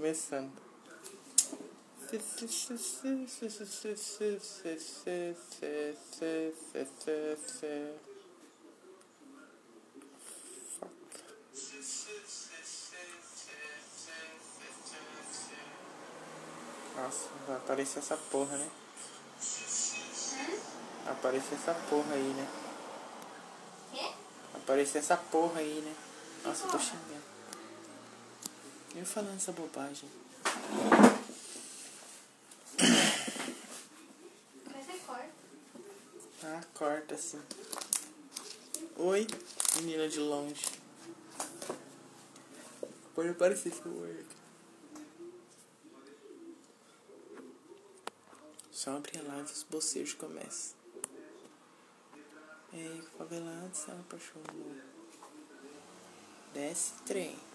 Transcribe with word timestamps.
Começando. 0.00 0.50
Nossa, 16.96 17.28
vai 17.46 17.56
aparecer 17.58 17.98
essa 17.98 18.16
porra, 18.16 18.56
né? 18.56 18.70
Aparecer 21.08 21.54
essa 21.56 21.74
porra 21.90 22.14
aí, 22.14 22.22
né? 22.22 22.48
Aparecer 24.54 24.98
essa 25.00 25.18
porra 25.18 25.60
aí, 25.60 25.82
né? 25.82 25.94
Nossa, 26.42 26.64
eu 26.64 26.70
tô 26.70 26.78
xingando. 26.78 27.29
Eu 28.94 29.06
falando 29.06 29.36
essa 29.36 29.52
bobagem. 29.52 30.08
Mas 34.66 34.88
é 34.88 34.98
corta. 35.06 35.30
Ah, 36.42 36.64
corta 36.74 37.14
assim. 37.14 37.40
Oi, 38.96 39.26
menina 39.76 40.08
de 40.08 40.18
longe. 40.18 40.66
Pode 43.14 43.28
aparecer 43.28 43.72
seu 43.72 43.92
oi 43.96 44.20
aqui. 44.20 44.36
Só 48.72 48.96
abre 48.96 49.18
a 49.18 49.22
live 49.22 49.52
os 49.52 49.62
bocejos 49.62 50.14
começam. 50.14 50.74
Ei, 52.72 53.02
favelado, 53.16 53.74
se 53.74 53.90
apaixonou. 53.90 54.76
Desce 56.52 56.92
trem. 57.04 57.49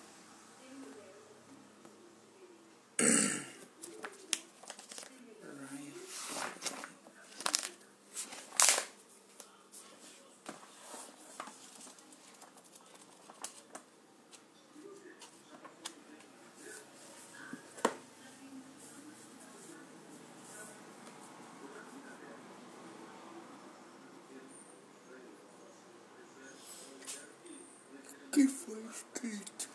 Que 28.36 28.46
foi 28.50 28.84
escrito? 28.92 29.70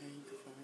Aí 0.00 0.22
vai. 0.44 0.54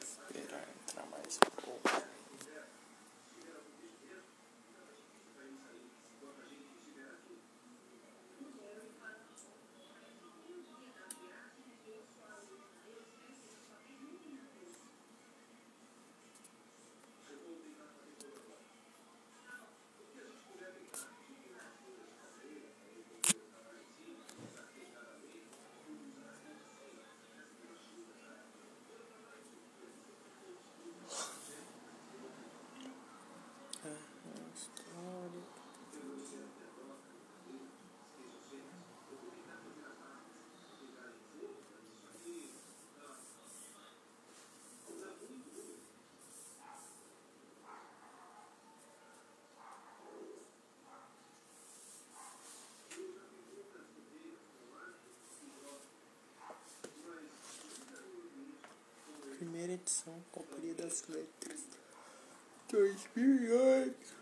Esperar 0.00 0.64
entrar 0.68 1.06
mais 1.10 1.36
um 1.36 1.62
pouco. 1.62 2.08
História. 34.58 35.58
Primeira 59.38 59.72
edição, 59.88 60.14
Companhia 60.30 60.74
das 60.74 61.02
Letras. 61.08 61.60
2008. 62.68 64.18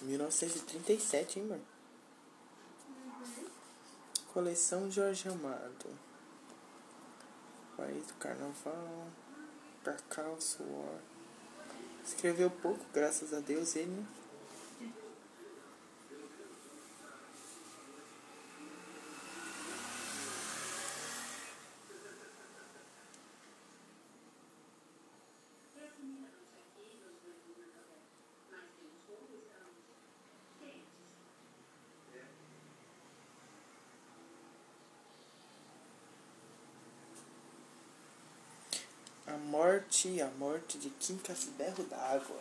1937, 0.00 1.38
hein, 1.38 1.46
mano? 1.46 1.66
Coleção 4.32 4.90
Jorge 4.90 5.28
Amado. 5.28 5.98
País 7.76 8.06
do 8.06 8.14
Carnaval. 8.14 9.08
Cacau, 9.84 10.40
Suor. 10.40 10.98
Escreveu 12.02 12.50
pouco, 12.50 12.84
graças 12.94 13.34
a 13.34 13.40
Deus, 13.40 13.76
ele, 13.76 13.90
né? 13.90 14.06
A 39.30 39.38
morte, 40.00 40.22
a 40.22 40.30
morte 40.38 40.78
de 40.78 40.88
Kim 40.90 41.18
Casberro 41.18 41.84
d'Água. 41.84 42.40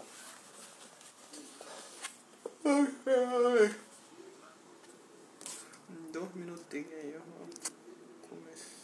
Dois 6.13 6.35
minutinhos 6.35 6.93
aí, 6.93 7.13
eu 7.13 7.21
vou 7.21 7.49
começar. 8.29 8.79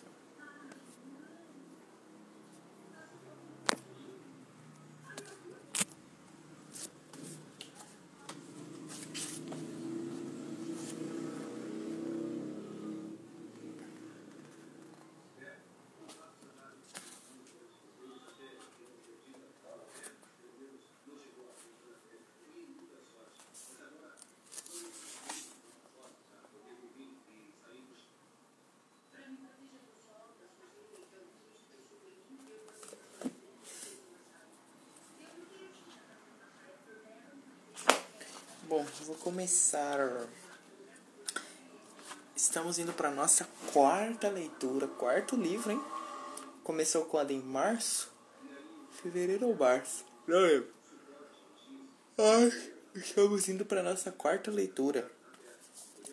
Bom, 38.75 38.85
vou 39.05 39.15
começar. 39.15 40.27
Estamos 42.35 42.77
indo 42.77 42.91
para 42.91 43.09
nossa 43.09 43.47
quarta 43.71 44.27
leitura, 44.27 44.85
quarto 44.85 45.37
livro, 45.37 45.71
hein? 45.71 45.81
Começou 46.61 47.05
quando? 47.05 47.31
Em 47.31 47.39
março? 47.39 48.11
Fevereiro 49.01 49.47
ou 49.47 49.55
março? 49.55 50.03
Não 50.27 50.39
lembro. 50.39 50.67
Ai, 52.17 52.73
estamos 52.95 53.47
indo 53.47 53.63
para 53.65 53.81
nossa 53.81 54.11
quarta 54.11 54.51
leitura. 54.51 55.09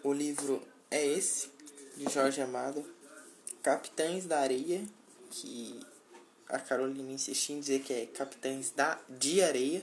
O 0.04 0.12
livro 0.12 0.62
é 0.88 1.04
esse, 1.04 1.50
de 1.96 2.08
Jorge 2.12 2.40
Amado, 2.40 2.88
Capitães 3.60 4.24
da 4.24 4.38
Areia, 4.38 4.84
que 5.32 5.80
a 6.48 6.60
Carolina 6.60 7.10
insistir 7.10 7.54
em 7.54 7.58
dizer 7.58 7.82
que 7.82 7.92
é 7.92 8.06
Capitães 8.06 8.70
da, 8.70 9.00
de 9.08 9.42
Areia. 9.42 9.82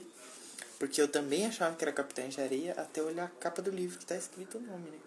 Porque 0.80 0.98
eu 0.98 1.06
também 1.06 1.44
achava 1.44 1.76
que 1.76 1.84
era 1.84 1.92
Capitães 1.92 2.32
de 2.32 2.40
Areia 2.40 2.72
até 2.72 3.02
olhar 3.02 3.26
a 3.26 3.28
capa 3.28 3.60
do 3.60 3.70
livro 3.70 3.98
que 3.98 4.06
tá 4.06 4.16
escrito 4.16 4.56
o 4.56 4.60
nome, 4.62 4.88
né? 4.88 4.98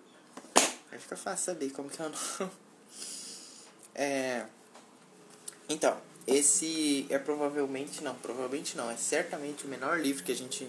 Aí 0.91 0.99
fica 0.99 1.17
fácil 1.17 1.45
saber 1.45 1.71
como 1.71 1.89
que 1.89 1.99
é 1.99 2.05
o 2.05 2.09
nome. 2.09 2.51
É... 3.95 4.47
Então, 5.69 5.95
esse 6.25 7.05
é 7.11 7.19
provavelmente, 7.19 8.03
não, 8.03 8.15
provavelmente 8.15 8.75
não, 8.75 8.89
é 8.89 8.97
certamente 8.97 9.65
o 9.65 9.67
menor 9.67 9.99
livro 9.99 10.23
que 10.23 10.31
a 10.31 10.35
gente 10.35 10.67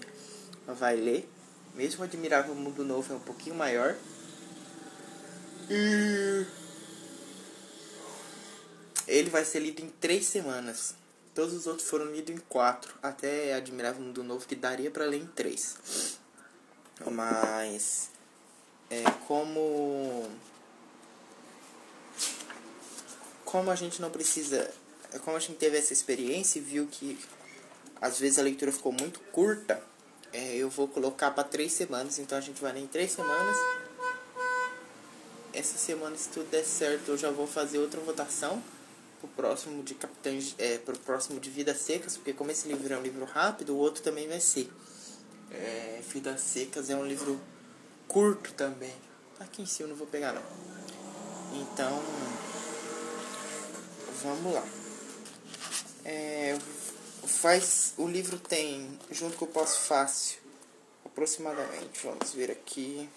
vai 0.67 0.95
ler. 0.95 1.27
Mesmo 1.73 2.01
o 2.01 2.03
Admirável 2.03 2.53
Mundo 2.53 2.85
Novo 2.85 3.13
é 3.13 3.15
um 3.15 3.19
pouquinho 3.19 3.55
maior. 3.55 3.95
E 5.67 6.45
ele 9.07 9.31
vai 9.31 9.43
ser 9.43 9.59
lido 9.59 9.81
em 9.81 9.89
três 9.89 10.27
semanas. 10.27 10.93
Todos 11.35 11.53
os 11.53 11.67
outros 11.67 11.89
foram 11.89 12.05
lidos 12.05 12.33
em 12.33 12.37
quatro. 12.37 12.95
Até 13.03 13.53
Admirável 13.53 14.01
Mundo 14.01 14.23
Novo, 14.23 14.47
que 14.47 14.55
daria 14.55 14.89
para 14.89 15.03
ler 15.05 15.21
em 15.21 15.27
três. 15.27 16.17
Mas. 17.11 18.09
É, 18.89 19.03
como. 19.27 20.31
Como 23.43 23.69
a 23.69 23.75
gente 23.75 24.01
não 24.01 24.09
precisa. 24.09 24.73
Como 25.25 25.35
a 25.35 25.39
gente 25.39 25.57
teve 25.57 25.77
essa 25.77 25.91
experiência 25.91 26.59
e 26.59 26.61
viu 26.61 26.87
que 26.87 27.19
às 27.99 28.17
vezes 28.17 28.39
a 28.39 28.41
leitura 28.41 28.71
ficou 28.71 28.93
muito 28.93 29.19
curta, 29.31 29.81
é, 30.31 30.55
eu 30.55 30.69
vou 30.69 30.87
colocar 30.87 31.31
para 31.31 31.43
três 31.43 31.73
semanas. 31.73 32.17
Então 32.17 32.37
a 32.37 32.41
gente 32.41 32.61
vai 32.61 32.71
ler 32.71 32.79
em 32.79 32.87
três 32.87 33.11
semanas. 33.11 33.57
Essa 35.51 35.77
semana, 35.77 36.15
se 36.15 36.29
tudo 36.29 36.49
der 36.49 36.63
certo, 36.63 37.09
eu 37.09 37.17
já 37.17 37.29
vou 37.29 37.45
fazer 37.45 37.79
outra 37.79 37.99
votação 37.99 38.63
pro 39.25 39.27
próximo 39.27 39.83
de 39.83 39.95
Capitães, 39.95 40.55
é, 40.57 40.77
pro 40.77 40.97
próximo 40.99 41.39
de 41.39 41.49
Vidas 41.49 41.77
Secas, 41.79 42.15
porque 42.15 42.33
como 42.33 42.51
esse 42.51 42.67
livro 42.67 42.93
é 42.93 42.97
um 42.97 43.01
livro 43.01 43.25
rápido, 43.25 43.73
o 43.73 43.77
outro 43.77 44.03
também 44.03 44.27
vai 44.27 44.39
ser. 44.39 44.71
É, 45.51 46.01
Vidas 46.07 46.41
Secas 46.41 46.89
é 46.89 46.95
um 46.95 47.05
livro 47.05 47.39
curto 48.07 48.53
também. 48.53 48.93
Aqui 49.39 49.61
em 49.61 49.65
cima 49.65 49.87
eu 49.87 49.89
não 49.91 49.97
vou 49.97 50.07
pegar 50.07 50.33
não. 50.33 50.43
Então, 51.53 52.01
vamos 54.23 54.53
lá. 54.53 54.63
É, 56.03 56.57
faz, 57.25 57.93
o 57.97 58.07
livro 58.07 58.37
tem, 58.37 58.99
junto 59.11 59.37
com 59.37 59.45
o 59.45 59.47
pós-fácil, 59.47 60.37
aproximadamente, 61.05 61.99
vamos 62.03 62.31
ver 62.33 62.51
aqui, 62.51 63.09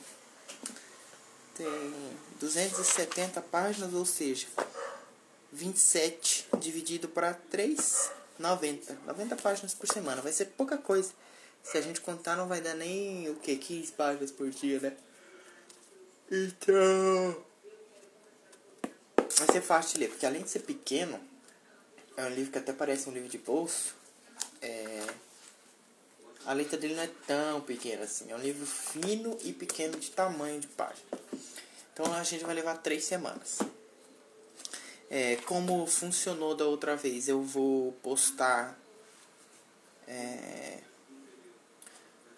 tem 1.54 1.94
270 2.40 3.42
páginas, 3.42 3.92
ou 3.92 4.06
seja, 4.06 4.46
27 5.52 6.46
dividido 6.58 7.08
para 7.08 7.34
3, 7.34 8.10
90. 8.38 8.98
90 9.06 9.36
páginas 9.36 9.74
por 9.74 9.88
semana. 9.88 10.22
Vai 10.22 10.32
ser 10.32 10.46
pouca 10.46 10.76
coisa. 10.76 11.10
Se 11.62 11.76
a 11.76 11.80
gente 11.80 12.00
contar, 12.00 12.36
não 12.36 12.48
vai 12.48 12.60
dar 12.60 12.74
nem 12.74 13.28
o 13.28 13.34
que? 13.36 13.56
15 13.56 13.92
páginas 13.92 14.30
por 14.30 14.48
dia, 14.50 14.80
né? 14.80 14.96
Então. 16.30 17.44
Vai 19.36 19.52
ser 19.52 19.60
fácil 19.60 19.94
de 19.94 20.00
ler, 20.00 20.08
porque 20.10 20.26
além 20.26 20.42
de 20.42 20.50
ser 20.50 20.60
pequeno, 20.60 21.20
é 22.16 22.24
um 22.24 22.30
livro 22.30 22.50
que 22.50 22.58
até 22.58 22.72
parece 22.72 23.08
um 23.08 23.12
livro 23.12 23.28
de 23.28 23.38
bolso. 23.38 23.94
É... 24.60 25.06
A 26.46 26.52
letra 26.52 26.78
dele 26.78 26.94
não 26.94 27.02
é 27.02 27.10
tão 27.26 27.60
pequena 27.60 28.04
assim. 28.04 28.30
É 28.30 28.34
um 28.34 28.40
livro 28.40 28.64
fino 28.66 29.36
e 29.42 29.52
pequeno 29.52 29.98
de 29.98 30.10
tamanho 30.10 30.60
de 30.60 30.66
página. 30.68 31.06
Então 31.92 32.12
a 32.14 32.22
gente 32.22 32.44
vai 32.44 32.54
levar 32.54 32.78
três 32.78 33.04
semanas. 33.04 33.58
É, 35.10 35.36
como 35.46 35.86
funcionou 35.86 36.54
da 36.54 36.66
outra 36.66 36.94
vez, 36.94 37.28
eu 37.28 37.42
vou 37.42 37.92
postar 38.02 38.78
é, 40.06 40.80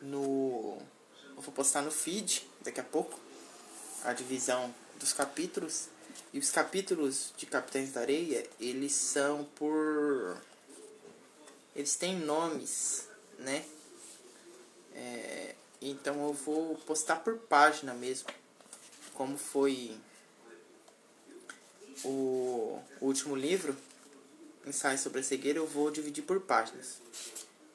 no. 0.01 0.79
Eu 1.37 1.43
vou 1.43 1.53
postar 1.55 1.83
no 1.83 1.91
feed 1.91 2.47
daqui 2.61 2.81
a 2.81 2.85
pouco 2.85 3.19
a 4.05 4.13
divisão 4.13 4.75
dos 4.99 5.13
capítulos. 5.13 5.89
E 6.33 6.39
os 6.39 6.51
capítulos 6.51 7.33
de 7.37 7.47
Capitães 7.47 7.93
da 7.93 8.01
Areia, 8.03 8.49
eles 8.61 8.93
são 8.93 9.45
por. 9.57 10.41
Eles 11.75 11.97
têm 11.97 12.17
nomes, 12.19 13.09
né? 13.39 13.65
É, 14.95 15.55
então 15.81 16.27
eu 16.27 16.33
vou 16.33 16.77
postar 16.87 17.17
por 17.17 17.37
página 17.37 17.95
mesmo. 17.95 18.29
Como 19.15 19.37
foi 19.37 19.97
o, 22.05 22.79
último 23.01 23.37
livro, 23.37 23.77
Ensaio 24.67 24.99
sobre 24.99 25.21
a 25.21 25.23
Cegueira, 25.23 25.59
eu 25.59 25.67
vou 25.67 25.91
dividir 25.91 26.23
por 26.23 26.39
páginas. 26.41 26.99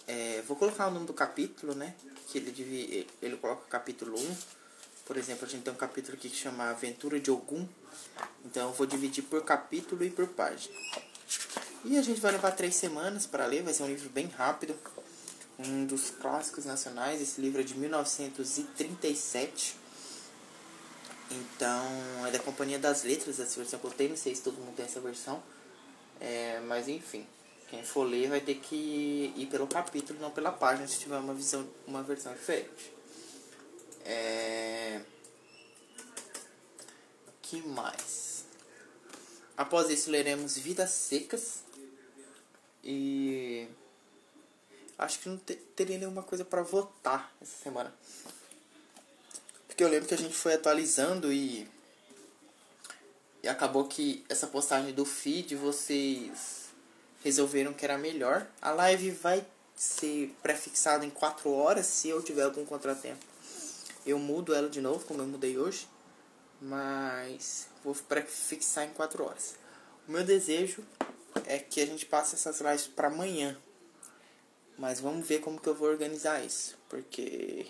É, 0.08 0.44
vou 0.48 0.56
colocar 0.56 0.88
o 0.88 0.92
nome 0.92 1.08
do 1.08 1.14
capítulo, 1.14 1.74
né? 1.74 1.96
Que 2.28 2.38
ele, 2.38 2.52
divide, 2.52 3.08
ele 3.22 3.38
coloca 3.38 3.64
capítulo 3.68 4.20
1. 4.20 4.38
Por 5.06 5.18
exemplo, 5.18 5.46
a 5.46 5.50
gente 5.50 5.64
tem 5.64 5.74
um 5.74 5.78
capítulo 5.78 6.16
aqui 6.16 6.30
que 6.30 6.36
chama 6.36 6.70
Aventura 6.70 7.20
de 7.20 7.32
Ogum. 7.32 7.68
Então 8.44 8.70
eu 8.70 8.74
vou 8.74 8.86
dividir 8.86 9.24
por 9.24 9.44
capítulo 9.44 10.04
e 10.04 10.10
por 10.10 10.28
página. 10.28 10.76
E 11.84 11.98
a 11.98 12.02
gente 12.02 12.20
vai 12.20 12.32
levar 12.32 12.52
três 12.52 12.76
semanas 12.76 13.28
para 13.28 13.46
ler, 13.46 13.64
vai 13.64 13.74
ser 13.74 13.84
um 13.84 13.88
livro 13.88 14.10
bem 14.10 14.28
rápido. 14.28 14.76
Um 15.58 15.86
dos 15.86 16.10
clássicos 16.10 16.66
nacionais, 16.66 17.22
esse 17.22 17.40
livro 17.40 17.62
é 17.62 17.64
de 17.64 17.78
1937. 17.78 19.85
Então, 21.32 22.26
é 22.28 22.32
da 22.32 22.40
Companhia 22.40 22.78
das 22.78 23.04
Letras, 23.04 23.40
essa 23.40 23.56
versão 23.56 23.80
que 23.80 23.86
eu 23.86 23.92
tenho, 23.92 24.12
não 24.12 24.18
sei 24.18 24.36
se 24.36 24.42
todo 24.42 24.58
mundo 24.58 24.76
tem 24.76 24.86
essa 24.86 25.00
versão. 25.00 25.42
É, 26.20 26.60
mas 26.62 26.88
enfim, 26.88 27.26
quem 27.68 27.84
for 27.84 28.04
ler 28.04 28.30
vai 28.30 28.40
ter 28.40 28.56
que 28.56 29.34
ir 29.36 29.48
pelo 29.48 29.68
capítulo, 29.68 30.20
não 30.20 30.32
pela 30.32 30.52
página, 30.52 30.88
se 30.88 31.00
tiver 31.00 31.18
uma 31.18 31.34
visão, 31.34 31.68
uma 31.88 32.04
versão 32.04 32.34
diferente. 32.34 32.94
É... 34.06 35.02
que 37.42 37.62
mais? 37.64 38.46
Após 39.58 39.90
isso 39.90 40.12
leremos 40.12 40.58
Vidas 40.58 40.92
Secas 40.92 41.64
e 42.84 43.68
acho 44.98 45.20
que 45.20 45.30
não 45.30 45.38
teria 45.76 45.98
nenhuma 45.98 46.22
coisa 46.22 46.46
para 46.46 46.62
votar 46.62 47.36
essa 47.42 47.64
semana. 47.64 47.94
Porque 49.76 49.84
eu 49.84 49.90
lembro 49.90 50.08
que 50.08 50.14
a 50.14 50.18
gente 50.18 50.34
foi 50.34 50.54
atualizando 50.54 51.34
e. 51.34 51.68
E 53.44 53.48
acabou 53.50 53.86
que 53.90 54.24
essa 54.30 54.48
postagem 54.48 54.94
do 54.94 55.04
feed 55.04 55.54
vocês 55.54 56.70
resolveram 57.22 57.74
que 57.74 57.84
era 57.84 57.98
melhor. 57.98 58.48
A 58.62 58.72
live 58.72 59.12
vai 59.12 59.46
ser 59.76 60.34
prefixada 60.42 61.06
em 61.06 61.10
4 61.10 61.52
horas 61.52 61.88
se 61.88 62.08
eu 62.08 62.24
tiver 62.24 62.44
algum 62.44 62.66
contratempo. 62.66 63.20
Eu 64.06 64.18
mudo 64.18 64.56
ela 64.56 64.70
de 64.70 64.80
novo, 64.80 65.06
como 65.06 65.22
eu 65.22 65.28
mudei 65.28 65.58
hoje. 65.58 65.90
Mas 66.62 67.68
vou 67.84 67.94
prefixar 67.94 68.86
em 68.86 68.94
4 68.94 69.26
horas. 69.26 69.56
O 70.08 70.12
meu 70.14 70.24
desejo 70.24 70.86
é 71.46 71.60
que 71.60 71.82
a 71.82 71.86
gente 71.86 72.06
passe 72.06 72.36
essas 72.36 72.62
lives 72.62 72.88
para 72.88 73.10
amanhã. 73.10 73.58
Mas 74.78 75.02
vamos 75.02 75.28
ver 75.28 75.42
como 75.42 75.60
que 75.60 75.68
eu 75.68 75.76
vou 75.76 75.90
organizar 75.90 76.42
isso. 76.46 76.78
Porque 76.88 77.68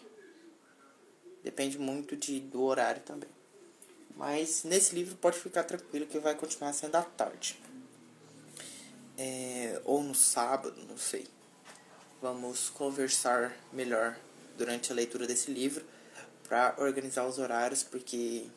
Depende 1.46 1.78
muito 1.78 2.18
de, 2.18 2.40
do 2.40 2.64
horário 2.64 3.04
também. 3.04 3.30
Mas 4.18 4.64
nesse 4.64 4.96
livro 4.96 5.16
pode 5.16 5.38
ficar 5.38 5.64
tranquilo 5.64 6.08
que 6.08 6.18
vai 6.18 6.34
continuar 6.34 6.74
sendo 6.74 6.96
à 6.96 7.04
tarde. 7.04 7.62
É, 9.16 9.80
ou 9.86 10.02
no 10.02 10.16
sábado, 10.16 10.75
não 10.90 10.98
sei. 10.98 11.28
Vamos 12.20 12.70
conversar 12.70 13.56
melhor 13.72 14.18
durante 14.58 14.92
a 14.92 14.96
leitura 14.96 15.28
desse 15.28 15.52
livro 15.52 15.86
para 16.50 16.74
organizar 16.80 17.28
os 17.28 17.38
horários, 17.38 17.84
porque 17.84 18.48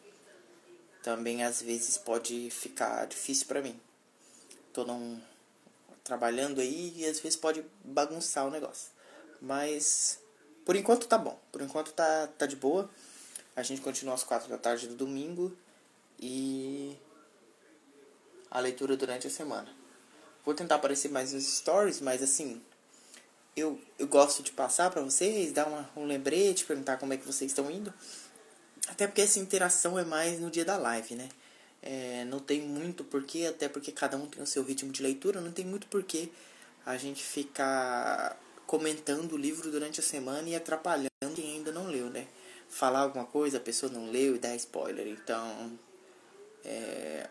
também 1.03 1.45
às 1.45 1.61
vezes 1.61 1.99
pode 1.99 2.49
ficar 2.51 3.07
difícil 3.07 3.47
para 3.47 3.61
mim. 3.61 3.79
Tô 4.73 4.87
não 4.87 5.23
trabalhando 6.03 6.63
aí 6.63 6.95
e 6.97 7.05
às 7.05 7.21
vezes 7.21 7.37
pode 7.37 7.63
bagunçar 7.85 8.47
o 8.47 8.51
negócio. 8.51 8.91
Mas 9.43 10.19
por 10.69 10.77
enquanto 10.77 11.07
tá 11.07 11.17
bom. 11.17 11.41
Por 11.51 11.63
enquanto 11.63 11.93
tá, 11.93 12.29
tá 12.37 12.45
de 12.45 12.55
boa. 12.55 12.91
A 13.57 13.63
gente 13.63 13.81
continua 13.81 14.13
às 14.13 14.23
quatro 14.23 14.51
da 14.51 14.59
tarde 14.59 14.87
do 14.87 14.95
domingo. 14.95 15.57
E 16.21 16.95
a 18.51 18.61
leitura 18.61 18.95
durante 18.95 19.27
a 19.27 19.31
semana. 19.31 19.67
Vou 20.45 20.55
tentar 20.55 20.75
aparecer 20.75 21.11
mais 21.11 21.33
nos 21.33 21.47
stories, 21.57 22.03
mas 22.03 22.23
assim, 22.23 22.61
eu, 23.57 23.81
eu 23.99 24.07
gosto 24.07 24.43
de 24.43 24.53
passar 24.53 24.91
para 24.91 25.01
vocês, 25.01 25.53
dar 25.53 25.69
uma, 25.69 25.89
um 25.97 26.05
lembrete, 26.05 26.67
perguntar 26.67 26.99
como 26.99 27.15
é 27.15 27.17
que 27.17 27.25
vocês 27.25 27.51
estão 27.51 27.71
indo. 27.71 27.91
Até 28.89 29.07
porque 29.07 29.23
essa 29.23 29.39
interação 29.39 29.99
é 29.99 30.05
mais 30.05 30.39
no 30.39 30.51
dia 30.51 30.67
da 30.67 30.77
live, 30.77 31.15
né? 31.15 31.31
É, 31.81 32.27
não 32.27 32.41
tem 32.41 32.61
muito 32.61 33.05
porquê, 33.05 33.47
até 33.47 33.71
porque 33.71 33.91
cada 33.91 34.19
um 34.19 34.27
tem 34.27 34.43
o 34.43 34.47
seu 34.47 34.63
ritmo 34.63 34.93
de 34.93 35.03
leitura, 35.03 35.41
não 35.41 35.51
tem 35.51 35.65
muito 35.65 35.87
porquê 35.87 36.29
a 36.85 36.99
gente 36.99 37.25
ficar 37.25 38.39
comentando 38.69 39.33
o 39.33 39.37
livro 39.39 39.71
durante 39.71 39.99
a 39.99 40.03
semana 40.03 40.47
e 40.47 40.55
atrapalhando 40.55 41.09
quem 41.35 41.55
ainda 41.55 41.73
não 41.73 41.87
leu, 41.87 42.11
né? 42.11 42.29
Falar 42.69 43.01
alguma 43.01 43.25
coisa, 43.25 43.57
a 43.57 43.61
pessoa 43.61 43.91
não 43.91 44.11
leu 44.11 44.37
e 44.37 44.39
dá 44.39 44.55
spoiler. 44.55 45.09
Então, 45.09 45.79
é, 46.63 47.31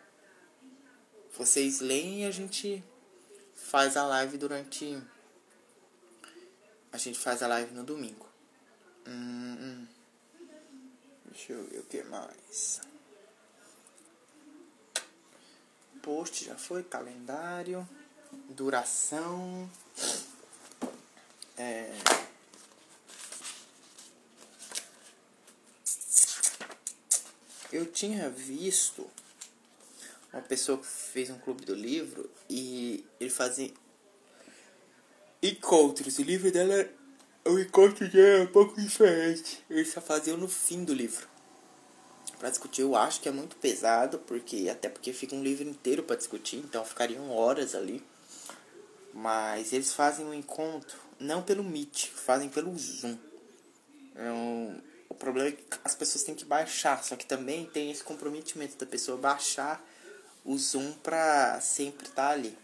vocês 1.38 1.80
leem 1.80 2.24
e 2.24 2.26
a 2.26 2.32
gente 2.32 2.84
faz 3.54 3.96
a 3.96 4.04
live 4.08 4.36
durante. 4.36 5.00
A 6.92 6.98
gente 6.98 7.20
faz 7.20 7.44
a 7.44 7.48
live 7.48 7.72
no 7.72 7.84
domingo. 7.84 8.28
Hum, 9.06 9.58
hum. 9.60 9.88
Deixa 11.26 11.54
eu 11.54 11.64
ver 11.66 11.80
o 11.82 11.84
que 11.84 12.02
mais. 12.02 12.82
Post 16.02 16.46
já 16.46 16.56
foi, 16.56 16.82
calendário, 16.82 17.88
duração. 18.50 19.70
É. 21.58 21.92
Eu 27.72 27.86
tinha 27.86 28.30
visto 28.30 29.10
uma 30.32 30.42
pessoa 30.42 30.78
que 30.78 30.86
fez 30.86 31.30
um 31.30 31.40
clube 31.40 31.66
do 31.66 31.74
livro 31.74 32.30
e 32.50 33.04
ele 33.20 33.30
fazia 33.30 33.72
encontros. 35.42 36.20
O 36.20 36.24
livro 36.24 36.52
dela, 36.52 36.88
o 37.46 37.60
encontro 37.60 38.08
dela 38.08 38.40
é 38.40 38.44
um 38.44 38.52
pouco 38.52 38.80
diferente. 38.80 39.64
Ele 39.70 39.86
só 39.86 40.00
fazia 40.00 40.38
no 40.38 40.48
fim 40.48 40.84
do 40.84 40.94
livro. 40.94 41.28
Pra 42.40 42.52
discutir, 42.52 42.82
eu 42.82 42.96
acho 42.96 43.20
que 43.20 43.28
é 43.28 43.32
muito 43.32 43.56
pesado, 43.56 44.20
porque 44.20 44.70
até 44.70 44.88
porque 44.88 45.12
fica 45.12 45.36
um 45.36 45.42
livro 45.42 45.68
inteiro 45.68 46.04
para 46.04 46.16
discutir, 46.16 46.58
então 46.58 46.86
ficariam 46.86 47.32
horas 47.32 47.74
ali. 47.74 48.06
Mas 49.12 49.74
eles 49.74 49.94
fazem 49.94 50.24
um 50.24 50.34
encontro, 50.34 51.00
não 51.20 51.42
pelo 51.42 51.64
Meet, 51.64 52.08
fazem 52.08 52.50
pelo 52.50 52.78
Zoom. 52.78 53.18
Então, 54.12 54.82
o 55.10 55.16
problema 55.16 55.50
é 55.50 55.52
que 55.52 55.64
as 55.84 55.96
pessoas 55.96 56.24
têm 56.24 56.36
que 56.36 56.46
baixar, 56.46 57.04
só 57.04 57.16
que 57.16 57.26
também 57.26 57.66
tem 57.66 57.92
esse 57.92 58.04
comprometimento 58.04 58.78
da 58.78 58.86
pessoa 58.86 59.18
baixar 59.18 59.84
o 60.44 60.58
zoom 60.58 60.94
para 61.04 61.60
sempre 61.60 62.08
estar 62.08 62.28
tá 62.28 62.32
ali. 62.32 62.58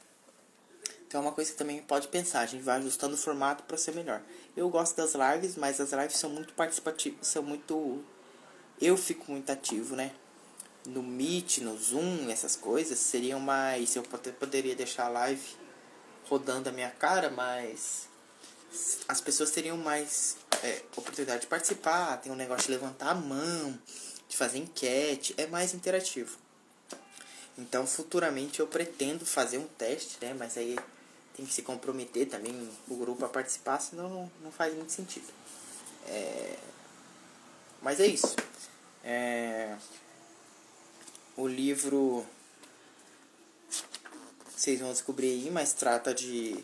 Então 1.05 1.21
é 1.21 1.25
uma 1.25 1.33
coisa 1.33 1.51
que 1.51 1.57
também 1.57 1.81
pode 1.81 2.07
pensar, 2.07 2.39
a 2.39 2.45
gente 2.45 2.63
vai 2.63 2.77
ajustando 2.77 3.13
o 3.13 3.17
formato 3.17 3.63
para 3.63 3.77
ser 3.77 3.93
melhor. 3.93 4.21
Eu 4.57 4.69
gosto 4.69 4.95
das 4.95 5.13
lives, 5.13 5.55
mas 5.55 5.79
as 5.79 5.91
lives 5.91 6.17
são 6.17 6.29
muito 6.29 6.53
participativas, 6.53 7.27
são 7.27 7.43
muito 7.43 8.03
eu 8.81 8.97
fico 8.97 9.31
muito 9.31 9.51
ativo, 9.51 9.95
né? 9.95 10.11
No 10.85 11.03
Meet, 11.03 11.59
no 11.59 11.77
Zoom, 11.77 12.29
essas 12.29 12.55
coisas 12.55 12.97
seriam 12.97 13.39
mais 13.39 13.95
eu 13.95 14.03
poderia 14.03 14.75
deixar 14.75 15.05
a 15.05 15.09
live 15.09 15.55
rodando 16.27 16.69
a 16.69 16.71
minha 16.71 16.89
cara, 16.89 17.29
mas 17.29 18.07
as 19.07 19.21
pessoas 19.21 19.51
teriam 19.51 19.77
mais 19.77 20.37
é, 20.63 20.81
oportunidade 20.95 21.41
de 21.41 21.47
participar, 21.47 22.17
tem 22.17 22.31
um 22.31 22.35
negócio 22.35 22.65
de 22.65 22.71
levantar 22.71 23.09
a 23.11 23.15
mão, 23.15 23.77
de 24.27 24.35
fazer 24.35 24.59
enquete, 24.59 25.33
é 25.37 25.45
mais 25.47 25.73
interativo. 25.73 26.37
Então, 27.57 27.85
futuramente 27.85 28.59
eu 28.59 28.67
pretendo 28.67 29.25
fazer 29.25 29.59
um 29.59 29.67
teste, 29.67 30.17
né? 30.21 30.33
Mas 30.33 30.57
aí 30.57 30.77
tem 31.35 31.45
que 31.45 31.53
se 31.53 31.61
comprometer 31.61 32.27
também 32.27 32.69
o 32.87 32.95
grupo 32.95 33.23
a 33.25 33.29
participar, 33.29 33.79
senão 33.79 34.31
não 34.41 34.51
faz 34.51 34.73
muito 34.73 34.91
sentido. 34.91 35.27
É... 36.07 36.57
Mas 37.81 37.99
é 37.99 38.07
isso. 38.07 38.35
É... 39.03 39.75
O 41.37 41.47
livro 41.47 42.25
vocês 44.63 44.79
vão 44.79 44.93
descobrir 44.93 45.27
aí, 45.27 45.51
mas 45.51 45.73
trata 45.73 46.13
de. 46.13 46.63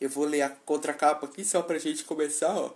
Eu 0.00 0.08
vou 0.08 0.24
ler 0.24 0.42
a 0.42 0.50
contracapa 0.50 1.26
aqui 1.26 1.44
só 1.44 1.60
pra 1.62 1.78
gente 1.78 2.04
começar, 2.04 2.54
ó. 2.56 2.72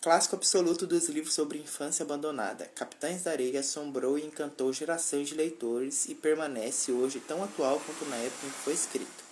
Clássico 0.00 0.36
absoluto 0.36 0.86
dos 0.86 1.08
livros 1.08 1.34
sobre 1.34 1.58
infância 1.58 2.04
abandonada, 2.04 2.66
Capitães 2.74 3.24
da 3.24 3.32
Areia 3.32 3.60
assombrou 3.60 4.18
e 4.18 4.24
encantou 4.24 4.72
gerações 4.72 5.28
de 5.28 5.34
leitores 5.34 6.08
e 6.08 6.14
permanece 6.14 6.92
hoje 6.92 7.18
tão 7.18 7.42
atual 7.42 7.80
quanto 7.80 8.04
na 8.04 8.16
época 8.16 8.46
em 8.46 8.50
que 8.50 8.58
foi 8.58 8.74
escrito. 8.74 9.24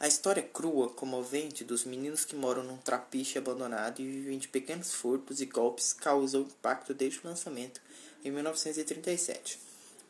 A 0.00 0.06
história 0.06 0.42
crua, 0.42 0.90
comovente 0.90 1.64
dos 1.64 1.84
meninos 1.84 2.24
que 2.24 2.36
moram 2.36 2.62
num 2.62 2.76
trapiche 2.76 3.38
abandonado 3.38 4.00
e 4.00 4.06
vivem 4.06 4.38
de 4.38 4.48
pequenos 4.48 4.92
furtos 4.92 5.40
e 5.40 5.46
golpes 5.46 5.92
causou 5.92 6.42
impacto 6.42 6.92
desde 6.94 7.20
o 7.20 7.28
lançamento 7.28 7.80
em 8.24 8.30
1937, 8.30 9.58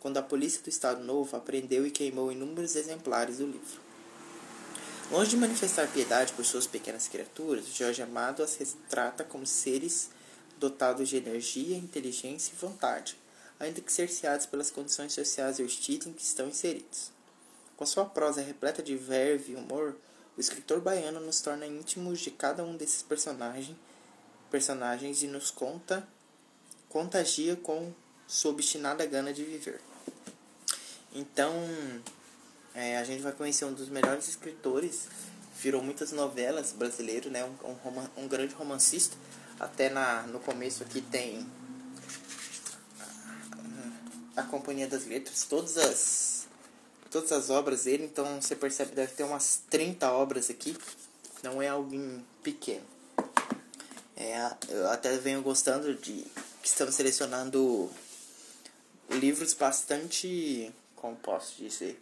quando 0.01 0.19
a 0.19 0.23
polícia 0.23 0.63
do 0.63 0.69
Estado 0.69 1.03
Novo 1.03 1.37
apreendeu 1.37 1.87
e 1.87 1.91
queimou 1.91 2.31
inúmeros 2.31 2.77
exemplares 2.77 3.39
do 3.39 3.47
livro. 3.47 3.81
Longe 5.11 5.31
de 5.31 5.37
manifestar 5.37 5.87
piedade 5.87 6.33
por 6.33 6.45
suas 6.45 6.67
pequenas 6.67 7.07
criaturas, 7.07 7.67
Jorge 7.69 8.03
Amado 8.03 8.43
as 8.43 8.57
retrata 8.57 9.23
como 9.23 9.47
seres 9.47 10.11
dotados 10.59 11.09
de 11.09 11.17
energia, 11.17 11.77
inteligência 11.77 12.53
e 12.53 12.57
vontade, 12.57 13.17
ainda 13.61 13.81
que 13.81 13.93
cerceados 13.93 14.47
pelas 14.47 14.71
condições 14.71 15.13
sociais 15.13 15.61
hostis 15.61 16.07
em 16.07 16.13
que 16.13 16.23
estão 16.23 16.49
inseridos. 16.49 17.13
Com 17.77 17.87
sua 17.87 18.05
prosa 18.05 18.41
repleta 18.41 18.83
de 18.83 18.97
verve 18.97 19.53
e 19.53 19.57
humor, 19.57 19.97
o 20.37 20.41
escritor 20.41 20.81
baiano 20.81 21.21
nos 21.21 21.41
torna 21.41 21.67
íntimos 21.67 22.21
de 22.21 22.31
cada 22.31 22.65
um 22.65 22.77
desses 22.77 23.03
personagens, 23.03 23.77
personagens 24.51 25.23
e 25.23 25.27
nos 25.27 25.51
conta, 25.51 26.07
contagia 26.89 27.55
com 27.55 27.93
sua 28.27 28.51
obstinada 28.51 29.05
gana 29.07 29.33
de 29.33 29.45
viver. 29.45 29.81
Então, 31.15 31.53
é, 32.75 32.99
a 32.99 33.05
gente 33.05 33.23
vai 33.23 33.33
conhecer 33.33 33.65
um 33.65 33.73
dos 33.73 33.89
melhores 33.89 34.29
escritores, 34.29 35.09
virou 35.59 35.83
muitas 35.83 36.13
novelas 36.13 36.73
brasileiro, 36.73 37.31
né? 37.31 37.45
Um, 37.45 37.71
um, 37.71 38.25
um 38.25 38.29
grande 38.29 38.55
romancista. 38.55 39.17
Até 39.59 39.89
na, 39.89 40.23
no 40.25 40.39
começo 40.41 40.83
aqui 40.83 41.01
tem 41.01 41.47
a, 44.37 44.41
a 44.41 44.43
Companhia 44.43 44.87
das 44.87 45.07
Letras, 45.07 45.45
todas 45.45 45.79
as 45.79 46.37
todas 47.11 47.33
as 47.33 47.49
obras 47.49 47.85
dele, 47.85 48.05
então 48.05 48.43
você 48.43 48.55
percebe 48.55 48.95
deve 48.95 49.13
ter 49.13 49.23
umas 49.23 49.63
30 49.71 50.13
obras 50.13 50.51
aqui. 50.51 50.77
Não 51.43 51.63
é 51.63 51.69
alguém 51.69 52.23
pequeno. 52.43 52.85
É, 54.15 54.51
eu 54.69 54.91
até 54.91 55.17
venho 55.17 55.41
gostando 55.41 55.95
de 55.95 56.27
que 56.63 56.69
estamos 56.69 56.95
selecionando 56.95 57.91
livros 59.17 59.55
bastante, 59.55 60.73
como 60.95 61.17
posso 61.17 61.57
dizer, 61.57 62.01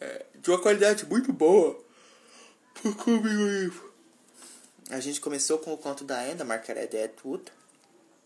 é, 0.00 0.26
de 0.34 0.50
uma 0.50 0.60
qualidade 0.60 1.06
muito 1.06 1.32
boa 1.32 1.82
A 4.90 5.00
gente 5.00 5.20
começou 5.20 5.58
com 5.58 5.72
o 5.72 5.78
conto 5.78 6.04
da 6.04 6.28
Enda, 6.28 6.44
Margaret 6.44 6.90
Atwood, 7.04 7.44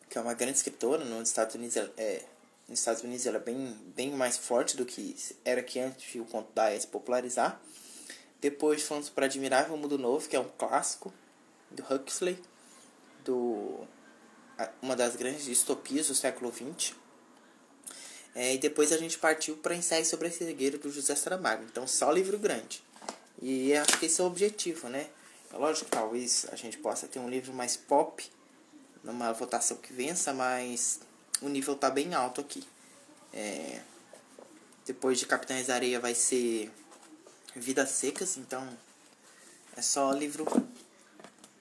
que 0.08 0.18
é 0.18 0.20
uma 0.20 0.34
grande 0.34 0.56
escritora 0.56 1.04
nos 1.04 1.28
Estados 1.28 1.54
Unidos. 1.54 1.76
É, 1.96 2.24
nos 2.68 2.78
Estados 2.78 3.02
Unidos 3.02 3.26
ela 3.26 3.38
é 3.38 3.40
bem, 3.40 3.76
bem 3.96 4.10
mais 4.10 4.36
forte 4.36 4.76
do 4.76 4.84
que 4.84 5.16
era 5.44 5.62
que 5.62 5.78
antes 5.80 6.14
o 6.20 6.24
conto 6.24 6.52
da 6.52 6.70
Enda 6.70 6.80
se 6.80 6.86
popularizar. 6.86 7.60
Depois 8.40 8.82
fomos 8.82 9.08
para 9.08 9.26
Admirável 9.26 9.76
Mundo 9.76 9.98
Novo, 9.98 10.28
que 10.28 10.34
é 10.36 10.40
um 10.40 10.48
clássico 10.58 11.12
do 11.70 11.82
Huxley, 11.82 12.40
do 13.24 13.86
uma 14.82 14.96
das 14.96 15.16
grandes 15.16 15.44
distopias 15.44 16.08
do 16.08 16.14
século 16.14 16.52
XX. 16.52 16.94
É, 18.34 18.54
e 18.54 18.58
depois 18.58 18.92
a 18.92 18.96
gente 18.96 19.18
partiu 19.18 19.56
para 19.56 19.74
ensaio 19.74 20.04
sobre 20.04 20.28
a 20.28 20.30
cegueira 20.30 20.78
do 20.78 20.90
José 20.90 21.14
Saramago. 21.14 21.64
Então, 21.64 21.86
só 21.86 22.10
livro 22.10 22.38
grande. 22.38 22.82
E 23.42 23.74
acho 23.74 23.98
que 23.98 24.06
esse 24.06 24.20
é 24.20 24.24
o 24.24 24.26
objetivo, 24.26 24.88
né? 24.88 25.08
É 25.52 25.56
lógico 25.56 25.86
que 25.86 25.90
talvez 25.90 26.46
a 26.52 26.56
gente 26.56 26.78
possa 26.78 27.08
ter 27.08 27.18
um 27.18 27.28
livro 27.28 27.52
mais 27.52 27.76
pop 27.76 28.24
numa 29.02 29.32
votação 29.32 29.76
que 29.78 29.92
vença, 29.92 30.32
mas 30.32 31.00
o 31.42 31.48
nível 31.48 31.74
tá 31.74 31.90
bem 31.90 32.14
alto 32.14 32.40
aqui. 32.40 32.62
É, 33.32 33.80
depois 34.86 35.18
de 35.18 35.26
Capitães 35.26 35.66
da 35.66 35.74
Areia 35.74 35.98
vai 35.98 36.14
ser 36.14 36.70
Vidas 37.54 37.90
Secas, 37.90 38.36
então 38.36 38.68
é 39.76 39.82
só 39.82 40.12
livro 40.12 40.46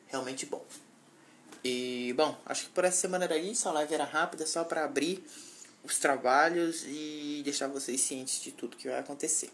realmente 0.08 0.46
bom. 0.46 0.64
E 1.64 2.14
bom, 2.16 2.38
acho 2.46 2.66
que 2.66 2.70
por 2.72 2.86
essa 2.86 2.98
semana 2.98 3.26
era 3.26 3.38
isso. 3.38 3.68
A 3.68 3.72
live 3.72 3.94
era 3.94 4.06
rápida, 4.06 4.46
só 4.46 4.64
para 4.64 4.84
abrir 4.84 5.24
os 5.84 5.98
trabalhos 5.98 6.84
e 6.88 7.42
deixar 7.44 7.68
vocês 7.68 8.02
cientes 8.02 8.42
de 8.42 8.52
tudo 8.52 8.78
que 8.78 8.88
vai 8.88 9.00
acontecer. 9.00 9.50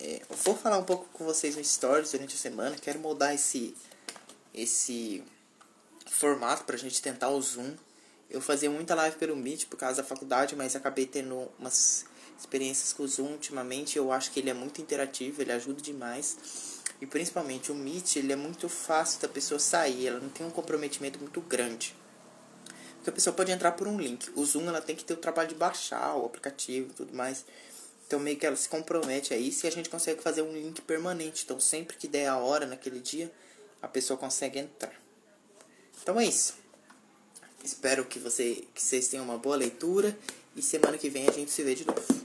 É, 0.00 0.22
vou 0.28 0.56
falar 0.56 0.78
um 0.78 0.84
pouco 0.84 1.06
com 1.12 1.24
vocês 1.24 1.56
no 1.56 1.64
Stories 1.64 2.12
durante 2.12 2.34
a 2.34 2.38
semana. 2.38 2.76
Quero 2.76 2.98
moldar 2.98 3.34
esse, 3.34 3.74
esse 4.52 5.22
formato 6.06 6.64
pra 6.64 6.76
gente 6.76 7.00
tentar 7.00 7.30
o 7.30 7.40
Zoom. 7.40 7.74
Eu 8.28 8.40
fazia 8.40 8.70
muita 8.70 8.94
live 8.94 9.16
pelo 9.16 9.36
Meet 9.36 9.66
por 9.66 9.76
causa 9.76 10.02
da 10.02 10.08
faculdade, 10.08 10.56
mas 10.56 10.74
acabei 10.74 11.06
tendo 11.06 11.48
umas 11.58 12.04
experiências 12.38 12.92
com 12.92 13.04
o 13.04 13.08
Zoom 13.08 13.32
ultimamente. 13.32 13.96
Eu 13.96 14.10
acho 14.10 14.30
que 14.32 14.40
ele 14.40 14.50
é 14.50 14.54
muito 14.54 14.80
interativo, 14.80 15.40
ele 15.40 15.52
ajuda 15.52 15.80
demais. 15.80 16.82
E 17.00 17.06
principalmente 17.06 17.70
o 17.70 17.74
Meet, 17.74 18.16
ele 18.16 18.32
é 18.32 18.36
muito 18.36 18.68
fácil 18.68 19.20
da 19.20 19.28
pessoa 19.28 19.58
sair, 19.58 20.06
ela 20.06 20.20
não 20.20 20.28
tem 20.28 20.46
um 20.46 20.50
comprometimento 20.50 21.18
muito 21.18 21.40
grande. 21.40 21.94
Porque 23.04 23.10
a 23.10 23.12
pessoa 23.12 23.36
pode 23.36 23.52
entrar 23.52 23.72
por 23.72 23.86
um 23.86 24.00
link. 24.00 24.30
O 24.34 24.42
Zoom 24.46 24.66
ela 24.66 24.80
tem 24.80 24.96
que 24.96 25.04
ter 25.04 25.12
o 25.12 25.18
trabalho 25.18 25.50
de 25.50 25.54
baixar 25.54 26.16
o 26.16 26.24
aplicativo 26.24 26.88
e 26.90 26.94
tudo 26.94 27.14
mais. 27.14 27.44
Então 28.06 28.18
meio 28.18 28.38
que 28.38 28.46
ela 28.46 28.56
se 28.56 28.66
compromete 28.66 29.34
a 29.34 29.36
isso 29.36 29.66
e 29.66 29.68
a 29.68 29.70
gente 29.70 29.90
consegue 29.90 30.22
fazer 30.22 30.40
um 30.40 30.54
link 30.54 30.80
permanente. 30.80 31.44
Então 31.44 31.60
sempre 31.60 31.98
que 31.98 32.08
der 32.08 32.28
a 32.28 32.38
hora 32.38 32.64
naquele 32.64 33.00
dia, 33.00 33.30
a 33.82 33.86
pessoa 33.86 34.16
consegue 34.16 34.58
entrar. 34.58 34.94
Então 36.02 36.18
é 36.18 36.24
isso. 36.24 36.54
Espero 37.62 38.06
que, 38.06 38.18
você, 38.18 38.64
que 38.74 38.82
vocês 38.82 39.06
tenham 39.08 39.26
uma 39.26 39.36
boa 39.36 39.56
leitura 39.56 40.16
e 40.56 40.62
semana 40.62 40.96
que 40.96 41.10
vem 41.10 41.28
a 41.28 41.32
gente 41.32 41.50
se 41.50 41.62
vê 41.62 41.74
de 41.74 41.86
novo. 41.86 42.23